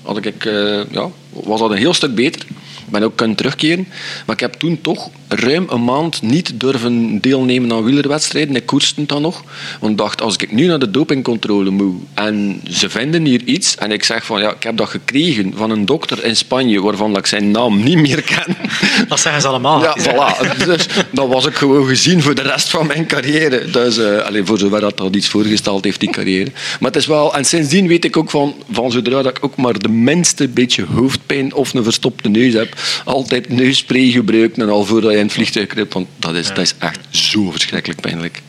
[0.02, 2.46] had ik, eh, ja, was dat een heel stuk beter.
[2.93, 3.88] Ik ben ook kunnen terugkeren.
[4.25, 8.56] Maar ik heb toen toch ruim een maand niet durven deelnemen aan wielerwedstrijden.
[8.56, 9.43] Ik koerste dan nog.
[9.79, 13.75] Want ik dacht, als ik nu naar de dopingcontrole moet en ze vinden hier iets
[13.75, 17.10] en ik zeg van ja, ik heb dat gekregen van een dokter in Spanje waarvan
[17.10, 18.56] dat ik zijn naam niet meer ken.
[19.08, 19.82] Dat zeggen ze allemaal.
[19.82, 20.65] Ja, voilà.
[20.65, 23.69] Dus dat was ik gewoon gezien voor de rest van mijn carrière.
[23.71, 26.51] Dus, eh alleen voor zover dat dat iets voorgesteld heeft, die carrière.
[26.79, 27.36] Maar het is wel...
[27.36, 30.86] En sindsdien weet ik ook van, van zodra dat ik ook maar de minste beetje
[30.93, 32.75] hoofdpijn of een verstopte neus heb,
[33.06, 35.93] altijd neusspray gebruiken en al voordat je in het vliegtuig kruipt.
[35.93, 38.41] Want dat is, dat is echt zo verschrikkelijk pijnlijk.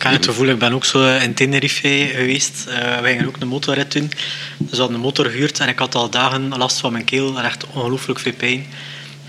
[0.00, 2.66] Ik heb het gevoel, ik ben ook zo in Tenerife geweest.
[2.68, 4.10] Eh wij gingen ook een motorrit doen.
[4.58, 7.38] Dus we hadden een motor gehuurd en ik had al dagen last van mijn keel
[7.38, 8.66] en echt ongelooflijk veel pijn.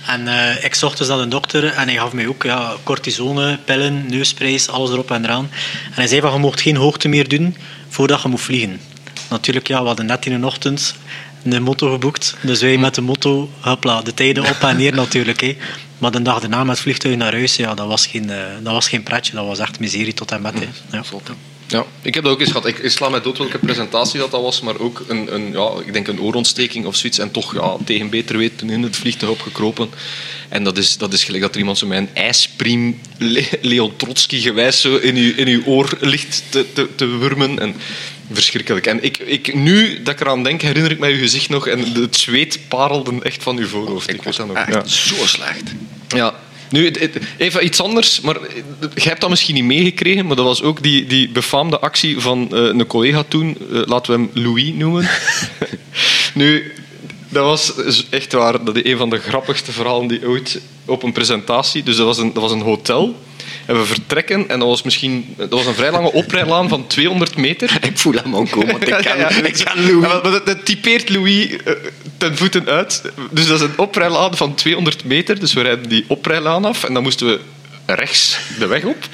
[0.05, 3.60] En eh, ik zocht dus naar de dokter en hij gaf mij ook ja, cortisone,
[3.65, 5.49] pillen, neussprays, alles erop en eraan.
[5.86, 7.55] En hij zei van, je mocht geen hoogte meer doen
[7.89, 8.79] voordat je moet vliegen.
[9.29, 10.95] Natuurlijk, ja, we hadden net in de ochtend
[11.43, 12.36] een moto geboekt.
[12.41, 15.41] Dus wij met de moto, hopla, de tijden op en neer natuurlijk.
[15.41, 15.58] Hè.
[15.97, 18.73] Maar de dag daarna met het vliegtuig naar huis, ja, dat, was geen, eh, dat
[18.73, 19.34] was geen pretje.
[19.34, 20.54] Dat was echt miserie tot en met.
[20.54, 20.97] Hè.
[20.97, 21.04] Ja.
[21.71, 22.65] Ja, ik heb dat ook eens gehad.
[22.65, 25.71] Ik, ik sla mij dood welke presentatie dat, dat was, maar ook een, een, ja,
[25.86, 27.19] ik denk een oorontsteking of zoiets.
[27.19, 29.89] En toch ja, tegen beter weten in het vliegtuig opgekropen.
[30.49, 33.95] En dat is, dat is gelijk dat er iemand zo met een ijspriem Le- Leon
[33.95, 37.60] Trotsky gewijs zo in uw, in uw oor ligt te, te, te wurmen.
[37.60, 37.75] En
[38.31, 38.86] verschrikkelijk.
[38.88, 41.93] En ik, ik, nu dat ik eraan denk, herinner ik mij uw gezicht nog en
[41.93, 44.10] het zweet parelde echt van uw voorhoofd.
[44.10, 44.57] Ik, dat nog.
[44.57, 44.86] Echt Ja.
[44.86, 45.63] zo slecht.
[46.07, 46.39] Ja.
[46.71, 46.91] Nu,
[47.38, 48.38] even iets anders, maar
[48.79, 52.47] jij hebt dat misschien niet meegekregen, maar dat was ook die, die befaamde actie van
[52.51, 55.10] eh, een collega toen, eh, laten we hem Louis noemen.
[56.34, 56.73] nu,
[57.29, 61.03] dat was dus echt waar, dat is een van de grappigste verhalen die ooit op
[61.03, 63.15] een presentatie, dus dat was een, dat was een hotel,
[63.71, 67.36] en we vertrekken, en dat was misschien, dat was een vrij lange oprijlaan van 200
[67.36, 67.77] meter.
[67.91, 70.07] Ik voel hem al komen, want ik ken, Ja, ja, ik Louis.
[70.07, 71.73] Ja, dat, dat typeert Louis eh,
[72.17, 73.01] ten voeten uit.
[73.29, 75.39] Dus dat is een oprijlaan van 200 meter.
[75.39, 77.39] Dus we rijden die oprijlaan af en dan moesten we
[77.86, 79.07] rechts de weg op.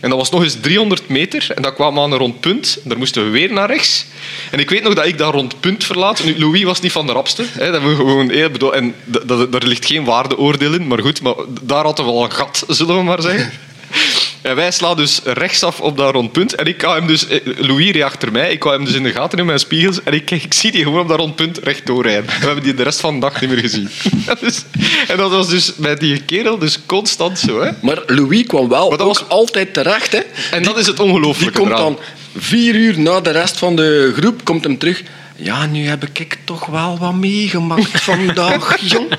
[0.00, 2.78] En dat was nog eens 300 meter en dan kwamen we aan een rondpunt.
[2.84, 4.06] Daar moesten we weer naar rechts.
[4.50, 6.24] En ik weet nog dat ik dat rondpunt verlaat.
[6.24, 7.44] Nu, Louis was niet van de rapste.
[7.52, 10.98] Hè, dat we gewoon, eh, bedoel, en dat, dat, daar ligt geen waardeoordeel in, maar
[10.98, 13.52] goed, maar daar hadden we wel een gat, zullen we maar zeggen.
[14.42, 16.54] En wij slaan dus rechtsaf op dat rondpunt.
[16.54, 19.02] En ik hou hem dus, eh, Louis reed achter mij, ik hou hem dus in
[19.02, 20.02] de gaten in mijn spiegels.
[20.02, 22.24] En ik, ik zie die gewoon op dat rondpunt rechtdoor rijden.
[22.26, 23.88] We hebben die de rest van de dag niet meer gezien.
[25.08, 27.60] En dat was dus bij die kerel dus constant zo.
[27.60, 27.70] Hè.
[27.82, 30.12] Maar Louis kwam wel Maar dat was- altijd terecht.
[30.12, 30.20] Hè.
[30.50, 31.82] En dat is het Die ongelooflijke komt eraan.
[31.82, 31.98] dan
[32.36, 35.02] vier uur na de rest van de groep, komt hem terug.
[35.40, 39.12] Ja, nu heb ik toch wel wat meegemaakt vandaag, jong.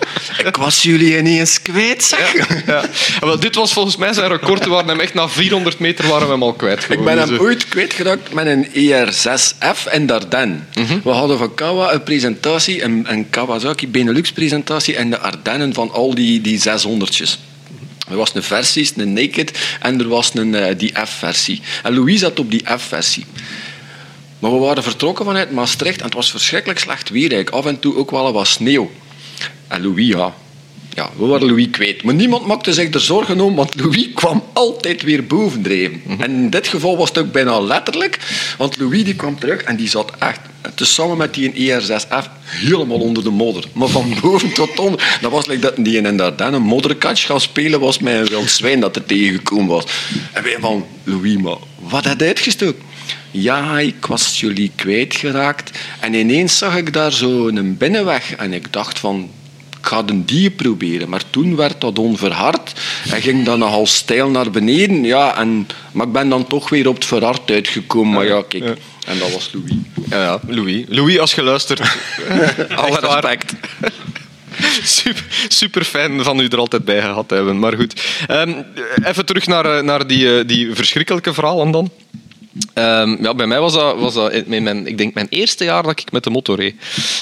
[0.46, 2.34] Ik was jullie ineens kwijt, zeg.
[2.34, 2.46] Ja.
[2.66, 2.84] Ja,
[3.20, 4.64] wel, dit was volgens mij zijn record.
[4.64, 6.88] We waren hem echt na 400 meter waren we hem al kwijt.
[6.90, 10.60] Ik ben hem ooit kwijtgeraakt met een ER6F in Dardenne.
[11.04, 16.16] We hadden van Kawa een presentatie, een, een Kawasaki Benelux-presentatie in de Ardennen van al
[16.16, 17.48] die, die 600'tjes.
[18.10, 21.62] Er was een versie, een naked, en er was een, eh, die F-versie.
[21.84, 23.26] En Louis zat op die F-versie.
[24.40, 27.32] Maar we waren vertrokken vanuit Maastricht en het was verschrikkelijk slecht weer.
[27.32, 27.50] eigenlijk.
[27.50, 28.92] Af en toe ook wel wat sneeuw.
[29.68, 30.34] En Louis, ja,
[30.94, 32.04] ja, we waren Louis kwijt.
[32.04, 36.02] Maar niemand maakte zich er zorgen om, want Louis kwam altijd weer bovendrijven.
[36.20, 38.20] En in dit geval was het ook bijna letterlijk,
[38.58, 40.40] want Louis die kwam terug en die zat echt,
[40.76, 43.64] tezamen met die ER6F, helemaal onder de modder.
[43.74, 45.18] Maar van boven tot onder.
[45.22, 48.50] Dat was like dat die in Dardenne een modderkatch gaan spelen was met een wild
[48.50, 49.84] zwijn dat er tegengekomen was.
[50.32, 52.82] En wij van, Louis, maar wat had hij uitgestoken?
[53.32, 55.80] Ja, ik was jullie kwijtgeraakt.
[56.00, 58.36] En ineens zag ik daar zo een binnenweg.
[58.36, 59.30] En ik dacht van,
[59.80, 61.10] ik ga een die proberen.
[61.10, 62.80] Maar toen werd dat onverhard.
[63.12, 65.04] En ging dan nogal stijl naar beneden.
[65.04, 68.14] Ja, en, maar ik ben dan toch weer op het verhard uitgekomen.
[68.14, 68.78] Maar ja, kijk.
[69.06, 69.74] En dat was Louis.
[70.10, 70.84] Ja, ja, Louis.
[70.88, 71.80] Louis, als je luistert.
[72.76, 73.54] Alle respect.
[74.84, 77.60] Super, super fijn van u er altijd bij gehad hebben.
[77.60, 78.54] Maar goed, Ehm,
[79.04, 81.92] even terug naar, eh, naar die, eh, die verschrikkelijke verhalen dan.
[82.74, 85.84] Ehm, ja, bij mij was dat, was dat in mijn, ik denk mijn eerste jaar
[85.84, 86.76] dat ik met de motor reed.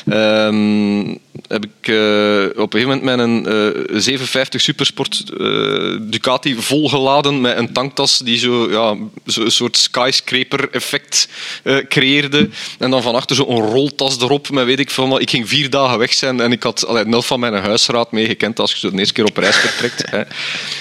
[0.06, 1.16] Ehm,
[1.48, 7.58] heb ik eh, op een gegeven moment mijn eh 750 Supersport eh, Ducati volgeladen met
[7.58, 8.96] een tanktas die zo, ja,
[9.26, 11.30] zo een soort skyscraper effect
[11.64, 12.50] eh, creëerde.
[12.80, 15.22] En dan van achter zo'n roltas erop met weet ik wat.
[15.22, 18.60] Ik ging vier dagen weg zijn en ik had allee, nul van mijn huisraad meegekend
[18.60, 20.04] als je zo de eerste keer op reis vertrekt.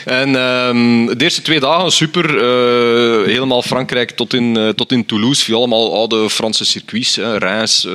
[0.04, 2.24] En ehm, de eerste twee dagen super.
[3.26, 5.44] helemaal Frankrijk tot in, eh, tot in Toulouse.
[5.44, 7.16] Via allemaal oude Franse circuits.
[7.16, 7.36] Hè.
[7.38, 7.92] Reims, eh,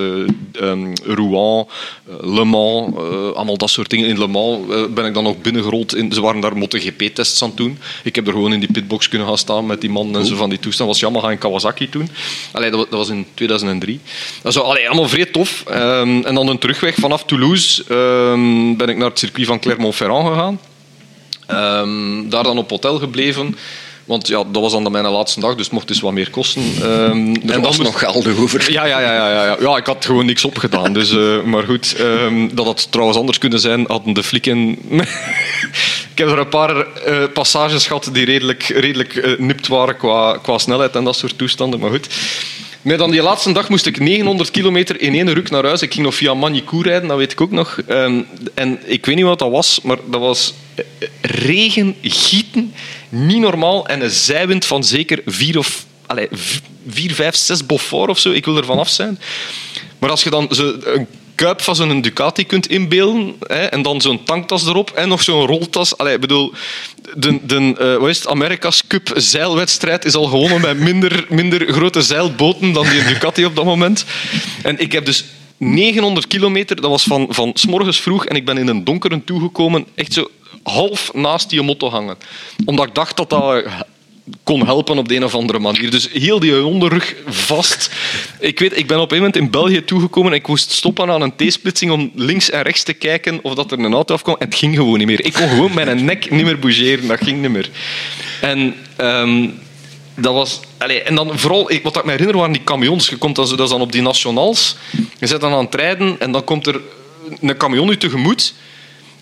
[0.70, 1.66] ehm, Rouen,
[2.08, 2.96] eh, Le Mans.
[3.36, 4.08] allemaal dat soort dingen.
[4.08, 4.60] In Le Mans
[4.94, 5.96] ben ik dan ook binnengerold.
[5.96, 7.78] In, ze waren daar MotoGP-tests aan het doen.
[8.04, 10.36] Ik heb er gewoon in die pitbox kunnen gaan staan met die man en zo
[10.36, 10.90] van die toestand.
[10.90, 12.10] was Yamaha en Kawasaki toen.
[12.52, 14.00] Allee, dat, wa- dat was in 2003.
[14.42, 15.64] Dat was allee, allemaal vrij tof.
[15.68, 20.28] Ehm, en dan een terugweg vanaf Toulouse ehm, ben ik naar het circuit van Clermont-Ferrand
[20.28, 20.60] gegaan.
[22.30, 23.56] Daar dan op hotel gebleven.
[24.12, 26.62] Want ja, dat was dan mijn laatste dag, dus het mocht dus wat meer kosten.
[26.82, 28.72] Er en dan was moest- nog geld over.
[28.72, 29.58] ja, ja, ja, ja, ja, ja.
[29.60, 30.94] ja, ik had gewoon niks opgedaan.
[30.94, 34.78] Dus, eh, maar goed, ehm, dat had trouwens anders kunnen zijn, hadden de flikken...
[36.12, 40.38] ik heb er een paar eh, passages gehad die redelijk, redelijk eh, nipt waren qua,
[40.38, 41.80] qua snelheid en dat soort toestanden.
[41.80, 42.08] Maar goed.
[42.84, 45.82] Dan die laatste dag moest ik 900 kilometer in één ruk naar huis.
[45.82, 47.80] Ik ging nog via Manicourt rijden, dat weet ik ook nog.
[47.88, 48.22] Ehm,
[48.54, 50.84] en ik weet niet wat dat was, maar dat was eh,
[51.22, 52.74] regen, gieten,
[53.10, 53.88] niet normaal.
[53.88, 58.32] En een zijwind van zeker vier of allee, v- vier, vijf, zes Beaufort of zo.
[58.32, 59.20] Ik wil er vanaf zijn.
[60.00, 61.08] Maar als je dan zo een
[61.42, 65.46] kuip van zo'n Ducati kunt inbeelden hè, en dan zo'n tanktas erop en nog zo'n
[65.46, 65.98] roltas.
[65.98, 66.54] Allee, ik bedoel,
[67.16, 72.02] de, de eh, wat is het, Cup zeilwedstrijd is al gewonnen met minder, minder grote
[72.02, 74.06] zeilboten dan die Ducati op dat moment.
[74.64, 75.26] En ik heb dus
[75.58, 79.24] 900 kilometer, dat was van, van s morgens vroeg en ik ben in een donkere
[79.24, 80.30] toegekomen, echt zo
[80.64, 82.18] half naast die motto hangen.
[82.66, 83.64] Omdat ik dacht dat dat
[84.44, 85.92] kon helpen op de een of andere manier.
[85.92, 87.92] Dus heel die onderrug vast.
[88.40, 91.22] Ik, weet, ik ben op een moment in België toegekomen en ik moest stoppen aan
[91.22, 94.36] een T-splitsing om links en rechts te kijken of dat er een auto afkwam.
[94.40, 95.26] En het ging gewoon niet meer.
[95.26, 97.08] Ik kon gewoon mijn nek niet meer bougeren.
[97.08, 97.70] Dat ging niet meer.
[98.42, 98.76] En...
[98.96, 99.48] ehm,
[100.16, 103.10] dat was, allee, en dan vooral, wat ik me herinner waren die camions.
[103.10, 104.76] Je komt dan, dat dan op die nationals.
[105.20, 106.82] Je zit dan aan het rijden en dan komt er
[107.42, 108.54] een camion u tegemoet.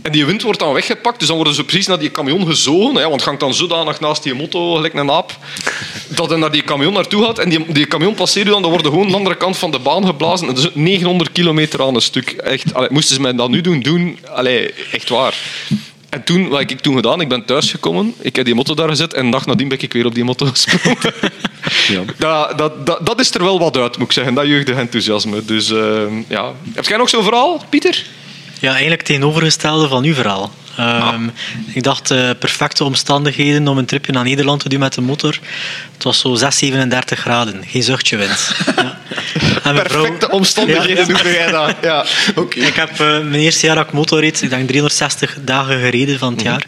[0.02, 2.94] En die wind wordt dan weggepakt, dus dan worden ze precies naar die camion gezogen.
[2.94, 5.38] Ja, want het hangt dan zodanig naast die motto, gelijk een aap,
[6.08, 7.40] dat hij naar die camion naartoe gaat.
[7.40, 9.72] En die, die camion passeert u dan, dan worden gewoon aan de andere kant van
[9.72, 10.48] de baan geblazen.
[10.48, 12.30] En dat is 900 kilometer aan een stuk.
[12.32, 13.80] Echt, allee, moesten ze mij dat nu doen?
[13.82, 14.20] Doen?
[14.32, 15.38] Allee, echt waar.
[16.10, 17.22] En toen, wat heb ik toen gedaan?
[17.22, 19.94] Ik ben thuisgekomen, ik heb die motto daar gezet en een dag nadien ben ik
[19.94, 20.98] weer op die motto gesprongen.
[21.88, 22.04] Ja.
[22.18, 24.34] dat, dat, dat, dat is er wel wat uit, moet ik zeggen.
[24.34, 25.46] Dat jeugdig enthousiasme.
[25.46, 26.52] Dus eh, ja.
[26.74, 28.06] Heb jij nog zo'n verhaal, Pieter?
[28.60, 30.52] Ja, eigenlijk tegenovergestelde van uw verhaal.
[30.78, 31.28] Ehm,
[31.74, 35.40] Ik dacht, eh, perfecte omstandigheden om een tripje naar Nederland te doen met de motor.
[35.94, 37.64] Het was zo 6, 37 graden.
[37.68, 38.52] Geen zuchtje wind.
[38.76, 38.98] Ja.
[39.64, 41.12] En mijn vrouw- Perfecte omstandigheden Ja.
[41.24, 41.76] noem jij dat.
[41.82, 42.06] Ja.
[42.36, 42.60] Oké.
[42.72, 46.20] Ik heb eh, mijn eerste jaar dat ik motor reed, ik denk 360 dagen gereden
[46.20, 46.64] van het jaar.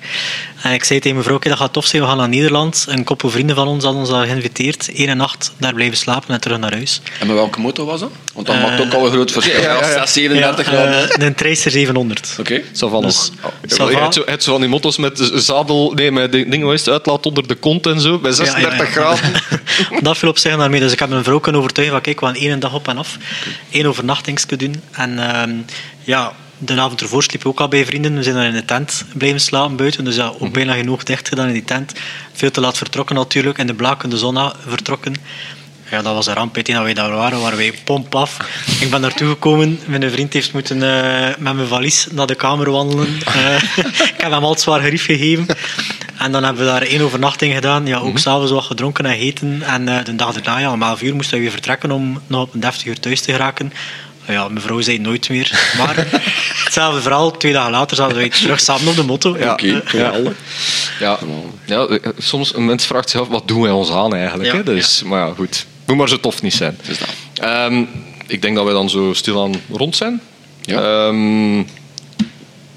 [0.61, 2.85] En ik zei tegen mijn vrouw, "Oké, dat gaat tof zijn, we gaan naar Nederland.
[2.87, 4.89] Een koppel vrienden van ons hadden ons al geïnviteerd.
[4.93, 7.01] Eén nacht daar blijven slapen en terug naar huis.
[7.19, 8.09] En met welke motor was dat?
[8.33, 9.61] Want dat Eh, maakt ook al een groot verschil.
[9.61, 9.95] ja, ja, ja.
[9.95, 11.09] Ja, 37 graden.
[11.11, 12.35] eh, een Tracer 700.
[12.39, 12.61] Oké.
[12.61, 13.99] Ça va Dus, Je va.
[14.01, 17.25] hebt zo, zo van die motto's met de zadel, nee, met de dingen, het, uitlaat
[17.25, 19.15] onder de kont en zo, bij 36 Ja, ja, ja.
[19.15, 19.41] graden.
[20.03, 20.79] dat viel op zich daarmee.
[20.79, 22.97] Dus ik heb mijn vrouw kunnen overtuigen van kijk, we gaan één dag op en
[22.97, 23.17] af.
[23.71, 24.81] Eén overnachtingsje doen.
[24.91, 25.51] En ehm,
[26.03, 26.33] ja,
[26.65, 28.15] de avond ervoor sliepen we ook al bij vrienden.
[28.15, 30.03] We zijn daar in de tent blijven slapen buiten.
[30.03, 31.91] Dus ja, ook bijna genoeg dicht gedaan in die tent.
[32.33, 33.57] Veel te laat vertrokken natuurlijk.
[33.57, 35.15] In de blakende zon vertrokken.
[35.91, 36.55] Ja, dat was een ramp.
[36.55, 38.37] Dat wij daar waren, waren wij pomp af.
[38.79, 39.79] Ik ben naartoe gekomen.
[39.85, 43.07] Mijn vriend heeft moeten eh, met mijn valies naar de kamer wandelen.
[43.25, 45.45] Eh, ik heb hem al zwaar gerief gegeven.
[46.17, 47.85] En dan hebben we daar één overnachting gedaan.
[47.87, 49.61] Ja, ook s'avonds wat gedronken en gegeten.
[49.61, 52.41] En eh, de dag daarna, ja, om 11 uur, moesten we weer vertrekken om nog
[52.41, 53.73] op een deftig uur thuis te geraken.
[54.27, 55.73] Ja, mijn vrouw zei nooit meer.
[55.77, 55.95] Maar
[56.63, 59.37] hetzelfde verhaal, twee dagen later zaten wij terug samen op de motto.
[59.39, 59.51] Ja.
[59.51, 60.13] Oké, Ja.
[60.99, 61.17] Ja,
[61.65, 64.51] ja, soms een mens vraagt zich af, wat doen wij ons aan eigenlijk?
[64.51, 64.63] Ja, hè?
[64.63, 65.65] Dus, Maar ja, goed.
[65.85, 66.77] Moet maar zo tof niet zijn.
[66.87, 67.07] Dus dat.
[67.33, 67.83] Ehm,
[68.27, 70.21] ik denk dat wij dan zo stilaan rond zijn.
[70.61, 71.05] Ja.
[71.07, 71.63] Ehm,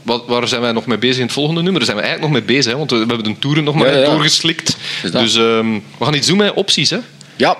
[0.03, 1.81] wat, waar zijn wij nog mee bezig in het volgende nummer?
[1.81, 2.79] Daar zijn we eigenlijk nog mee bezig, hè?
[2.79, 4.77] want we hebben de toeren nog maar doorgeslikt.
[5.03, 5.11] Dus.
[5.11, 6.91] Dus ehm, we gaan iets doen met opties.
[6.91, 6.99] Hè?
[7.37, 7.57] Ja,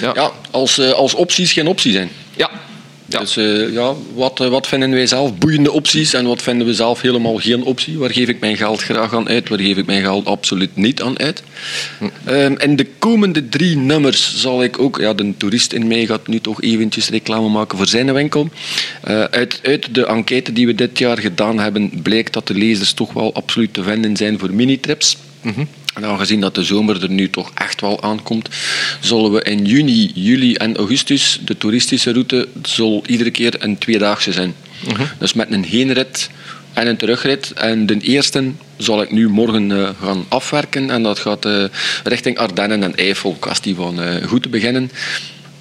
[0.00, 0.12] Ja.
[0.14, 0.30] ja.
[0.50, 2.10] als, eh, als opties geen optie zijn.
[2.36, 2.50] Ja.
[3.08, 3.18] Ja.
[3.18, 6.74] Dus eh, ja, wat, eh, wat vinden wij zelf boeiende opties en wat vinden we
[6.74, 7.98] zelf helemaal geen optie?
[7.98, 9.48] Waar geef ik mijn geld graag aan uit?
[9.48, 11.42] Waar geef ik mijn geld absoluut niet aan uit?
[12.24, 14.98] Ehm, en de komende drie nummers zal ik ook...
[15.00, 18.48] Ja, de toerist in mij gaat nu toch eventjes reclame maken voor zijn winkel.
[19.02, 22.92] Eh, uit, uit de enquête die we dit jaar gedaan hebben, blijkt dat de lezers
[22.92, 25.16] toch wel absoluut te vinden zijn voor minitrips.
[25.98, 28.48] En aangezien dat de zomer er nu toch echt wel aankomt,
[29.00, 34.32] zullen we in juni, juli en augustus, de toeristische route, zal iedere keer een tweedaagse
[34.32, 34.54] zijn.
[35.18, 36.30] Dus met een heenrit
[36.72, 37.52] en een terugrit.
[37.52, 40.90] En de eerste zal ik nu morgen eh, gaan afwerken.
[40.90, 41.64] En dat gaat eh,
[42.04, 44.90] richting Ardennen en Eifel, kwestie van eh, goed te beginnen.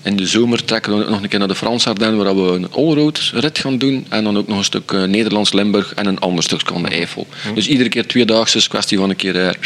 [0.07, 2.71] In de zomer trekken we nog een keer naar de Franse Ardennen, waar we een
[2.71, 4.05] allroad rit gaan doen.
[4.09, 7.27] En dan ook nog een stuk eh, Nederlands-Limburg en een ander stuk aan de Eifel.
[7.53, 9.57] Dus iedere keer tweedaagse kwestie van een keer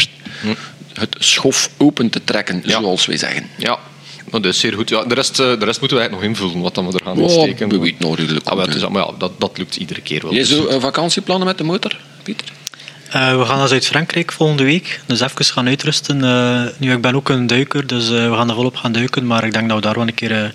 [0.93, 2.79] het schof open te trekken, Ja.
[2.79, 3.47] zoals wij zeggen.
[3.57, 3.77] Ja,
[4.31, 4.89] nou, dat is zeer goed.
[4.89, 7.05] Ja, de, rest, eh, de rest moeten we eigenlijk nog invullen, wat dan we er
[7.05, 7.69] gaan Oh, insteken.
[7.69, 8.89] we weten nog redelijk Ah, hè.
[8.89, 10.31] maar ja, dat, dat lukt iedere keer wel.
[10.33, 12.47] Jij Dus- zo eh, vakantieplannen met de motor, Pieter?
[13.09, 15.01] Eh, we gaan naar Zuid-Frankrijk volgende week.
[15.05, 16.23] Dus even gaan uitrusten.
[16.23, 19.27] Eh, nu, ik ben ook een duiker, dus eh, we gaan er volop gaan duiken.
[19.27, 20.49] Maar ik denk dat we daar wel een keer eh,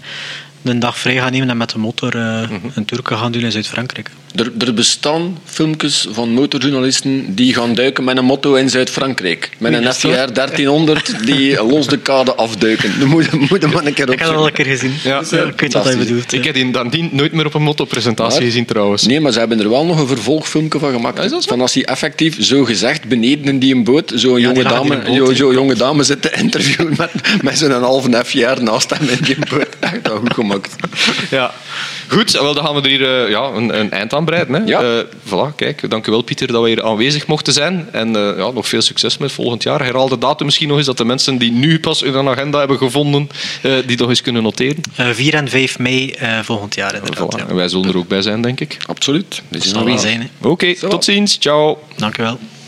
[0.69, 3.53] een dag vrij gaan nemen en met de motor eh, een tour gaan doen in
[3.53, 4.11] Zuid-Frankrijk.
[4.35, 9.51] Er, er bestaan filmpjes van motorjournalisten die gaan duiken met een motto in Zuid-Frankrijk.
[9.59, 9.97] Met een dat?
[9.97, 12.99] FDR 1300 die los de kade afduiken.
[12.99, 14.93] Dan moet moet maar een keer Ik heb dat al een keer gezien.
[15.05, 16.33] Ja, Dus, ik weet wat hij bedoelt.
[16.33, 19.07] Ik heb die nadien nooit meer op een motopresentatie Maar- gezien trouwens.
[19.07, 21.31] Nee, maar ze hebben er wel nog een vervolgfilmpje van gemaakt.
[21.31, 21.45] Dat?
[21.45, 25.19] Van als hij effectief zo gezegd beneden in die boot zo'n jonge, die dame, die
[25.23, 27.11] boot, zo jonge dame zit te interviewen met,
[27.43, 29.69] met zo'n halve FJR naast hem in die boot.
[29.81, 30.56] Echt wel goed gemaakt.
[31.31, 31.53] Ja.
[32.09, 34.55] Goed, wel, dan gaan we er hier eh, ja, een, een eind aan breiden.
[34.55, 34.61] Hè.
[34.67, 34.81] Ja.
[34.83, 37.89] Eh, voilà, kijk, dank u wel Pieter dat we hier aanwezig mochten zijn.
[37.93, 39.85] En eh, ja, nog veel succes met volgend jaar.
[39.85, 42.79] Herhaal de datum misschien nog eens, dat de mensen die nu pas hun agenda hebben
[42.79, 43.31] gevonden,
[43.63, 44.81] eh, die nog eens kunnen noteren.
[44.97, 47.35] Eh, 4 en 5 mei eh, volgend jaar inderdaad.
[47.35, 47.39] Voilà.
[47.39, 47.47] ja.
[47.49, 48.77] En wij zullen er ook bij zijn, denk ik.
[48.87, 49.43] Absoluut.
[49.49, 49.99] We Dat zal er wel.
[49.99, 50.21] zijn.
[50.41, 50.49] hè.
[50.49, 51.37] Oké, tot ziens.
[51.41, 51.79] Ciao.
[51.97, 52.39] Dank u wel.